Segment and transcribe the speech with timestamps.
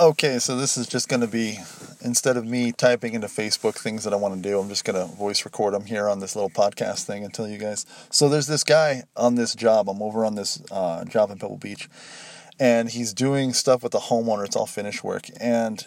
[0.00, 1.58] Okay, so this is just going to be
[2.00, 4.96] instead of me typing into Facebook things that I want to do, I'm just going
[4.96, 7.84] to voice record them here on this little podcast thing and tell you guys.
[8.08, 9.90] So there's this guy on this job.
[9.90, 11.90] I'm over on this uh, job in Pebble Beach,
[12.58, 14.46] and he's doing stuff with the homeowner.
[14.46, 15.86] It's all finished work, and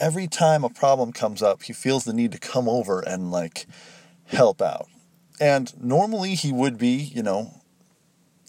[0.00, 3.68] every time a problem comes up, he feels the need to come over and like
[4.24, 4.88] help out.
[5.40, 7.62] And normally he would be, you know,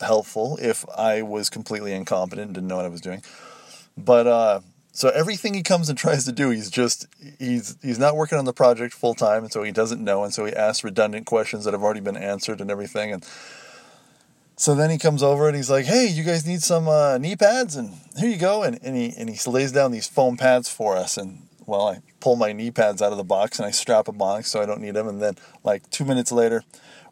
[0.01, 3.21] helpful if I was completely incompetent and didn't know what I was doing.
[3.95, 4.61] But uh,
[4.91, 7.07] so everything he comes and tries to do, he's just
[7.37, 10.33] he's he's not working on the project full time, and so he doesn't know, and
[10.33, 13.25] so he asks redundant questions that have already been answered and everything, and
[14.55, 17.35] so then he comes over and he's like, "Hey, you guys need some uh, knee
[17.35, 20.69] pads, and here you go," and and he and he lays down these foam pads
[20.69, 23.71] for us, and well, I pull my knee pads out of the box and I
[23.71, 26.63] strap them on so I don't need them, and then like two minutes later,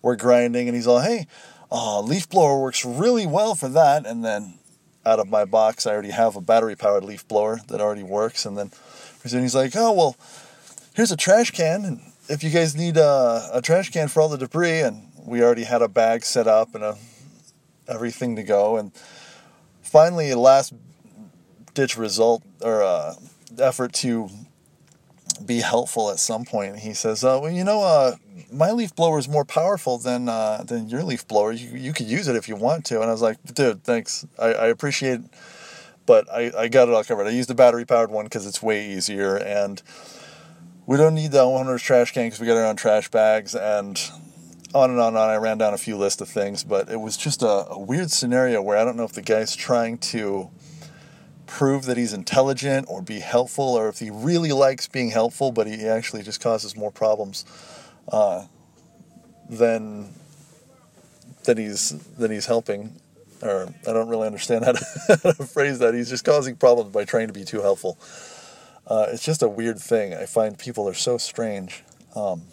[0.02, 1.28] we're grinding, and he's all, "Hey."
[1.70, 4.58] Uh, leaf blower works really well for that, and then
[5.08, 5.88] out of my box.
[5.88, 8.46] I already have a battery powered leaf blower that already works.
[8.46, 8.72] And then
[9.24, 10.16] he's like, oh, well,
[10.94, 11.86] here's a trash can.
[11.86, 15.42] And if you guys need a, a trash can for all the debris, and we
[15.42, 16.98] already had a bag set up and a,
[17.88, 18.78] everything to go.
[18.78, 18.92] And
[19.82, 20.74] finally, last
[21.74, 23.16] ditch result or uh,
[23.60, 24.30] effort to
[25.46, 26.80] be helpful at some point.
[26.80, 28.16] He says, uh, "Well, you know, uh,
[28.52, 31.52] my leaf blower is more powerful than uh, than your leaf blower.
[31.52, 34.26] You you could use it if you want to." And I was like, "Dude, thanks.
[34.40, 35.30] I, I appreciate, it,
[36.06, 37.28] but I, I got it all covered.
[37.28, 39.82] I used the battery powered one because it's way easier, and
[40.86, 44.00] we don't need the owner's trash can because we got our own trash bags and."
[44.74, 45.30] On and on and on.
[45.30, 48.12] I ran down a few list of things, but it was just a, a weird
[48.12, 50.50] scenario where I don't know if the guy's trying to
[51.48, 55.68] prove that he's intelligent or be helpful, or if he really likes being helpful, but
[55.68, 57.46] he actually just causes more problems
[58.12, 58.46] uh,
[59.50, 60.14] than
[61.46, 63.00] that he's that he's helping.
[63.42, 64.86] Or I don't really understand how to,
[65.24, 65.94] how to phrase that.
[65.94, 67.98] He's just causing problems by trying to be too helpful.
[68.86, 70.14] Uh, it's just a weird thing.
[70.14, 71.84] I find people are so strange.
[72.16, 72.44] Um,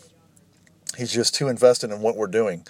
[0.97, 2.67] he's just too invested in what we're doing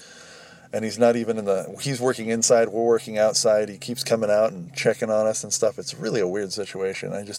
[0.72, 4.30] and he's not even in the he's working inside we're working outside he keeps coming
[4.30, 5.78] out and checking on us and stuff.
[5.78, 7.12] It's really a weird situation.
[7.12, 7.32] I just